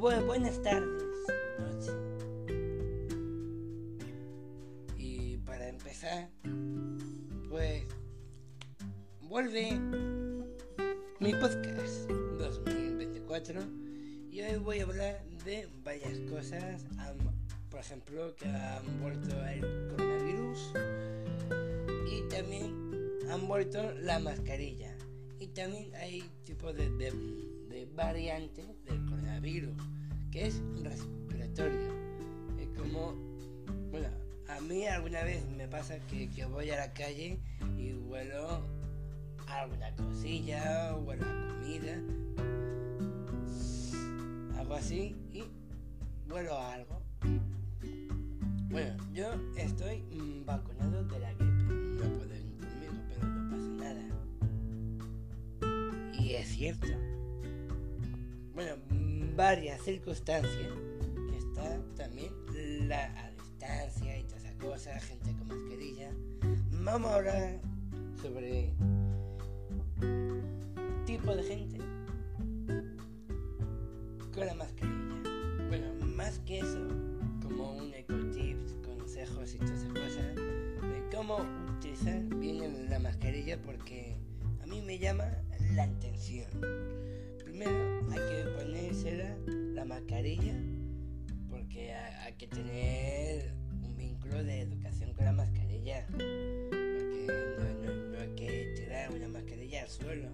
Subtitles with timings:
[0.00, 1.02] Buenas tardes,
[1.58, 1.92] noche.
[4.96, 6.30] Y para empezar,
[7.50, 7.84] pues
[9.20, 9.78] vuelve
[11.18, 13.60] mi podcast 2024
[14.30, 16.86] y hoy voy a hablar de varias cosas,
[17.68, 20.72] por ejemplo, que han vuelto el coronavirus
[22.10, 24.96] y también han vuelto la mascarilla
[25.38, 26.88] y también hay tipos de
[27.94, 29.76] variante del coronavirus
[30.30, 31.92] que es respiratorio.
[32.58, 33.14] Es como,
[33.90, 34.08] bueno,
[34.48, 37.40] a mí alguna vez me pasa que, que voy a la calle
[37.76, 38.62] y huelo
[39.46, 42.00] alguna cosilla, huelo a comida,
[44.56, 45.44] algo así, y
[46.30, 47.02] huelo a algo.
[48.70, 50.04] Bueno, yo estoy
[50.46, 54.02] vacunado de la gripe, no pueden conmigo, pero no pasa nada.
[56.12, 56.86] Y es cierto.
[58.60, 58.76] Bueno,
[59.36, 60.68] varias circunstancias
[61.30, 62.30] que está también
[62.88, 66.10] la a distancia y todas esas cosas, gente con mascarilla.
[66.72, 67.60] Vamos a hablar
[68.20, 68.74] sobre
[71.06, 71.78] tipo de gente
[74.34, 75.66] con la mascarilla.
[75.68, 76.86] Bueno, más que eso,
[77.42, 81.38] como un eco tips, consejos y todas esas cosas de cómo
[81.78, 84.18] utilizar bien la mascarilla porque
[84.62, 85.24] a mí me llama
[85.74, 86.50] la atención.
[87.42, 88.39] Primero hay que
[90.00, 90.54] mascarilla
[91.48, 96.06] porque hay que tener un vínculo de educación con la mascarilla.
[99.90, 100.28] suelo.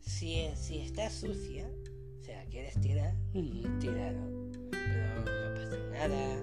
[0.00, 1.68] Si, si está sucia,
[2.20, 3.14] o sea, quieres tirar,
[3.80, 4.50] tirarlo.
[4.70, 6.42] Pero no pasa nada.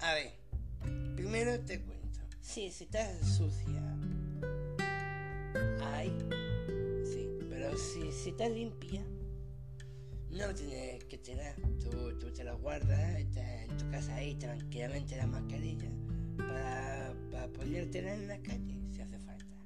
[0.00, 0.32] A ver,
[1.16, 2.20] primero te cuento.
[2.40, 3.82] Si, si está sucia,
[5.94, 6.49] ay, sí,
[7.76, 9.04] si, si está limpia,
[10.30, 11.56] no tienes que tirar.
[11.80, 15.90] Tú, tú te la guardas en tu casa ahí tranquilamente la mascarilla
[16.36, 19.56] para, para ponértela en la calle si hace falta.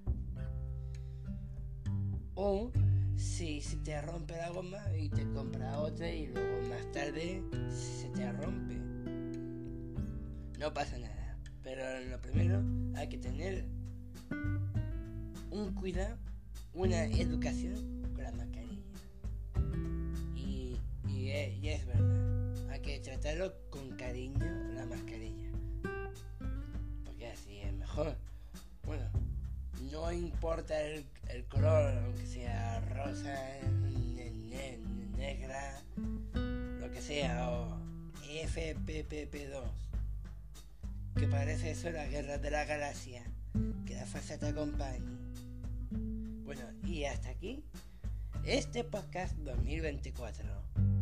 [2.35, 2.71] O
[3.17, 8.09] si, si te rompe la goma y te compra otra y luego más tarde se
[8.11, 8.75] te rompe.
[10.59, 11.39] No pasa nada.
[11.63, 12.63] Pero lo primero
[12.97, 13.65] hay que tener
[15.51, 16.19] un cuidado,
[16.75, 18.83] una educación con la mascarilla.
[20.35, 22.71] Y, y, es, y es verdad.
[22.71, 25.45] Hay que tratarlo con cariño la mascarilla
[27.35, 28.17] así es mejor.
[28.85, 29.05] Bueno,
[29.91, 31.07] no importa el,
[31.49, 33.35] color, aunque sea rosa,
[35.17, 35.83] negra,
[36.35, 37.79] lo que sea, o
[38.23, 39.62] FPPP2,
[41.17, 43.23] que parece eso la guerra de la galaxia,
[43.87, 45.34] que la fuerza te acompañe.
[46.44, 47.65] Bueno, y hasta aquí
[48.44, 50.94] este podcast 2024.